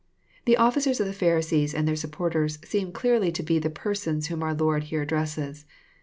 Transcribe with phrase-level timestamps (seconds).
[0.47, 4.55] ]The officers of the Pharisees and their supporters seemclearly to be the persons whom our
[4.55, 5.63] Lord here addresses.